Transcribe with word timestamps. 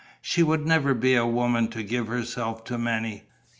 She 0.19 0.41
would 0.41 0.65
never 0.65 0.95
be 0.95 1.13
a 1.13 1.27
woman 1.27 1.67
to 1.67 1.83
give 1.83 2.07
herself 2.07 2.63
to 2.63 2.77
many. 2.79 3.25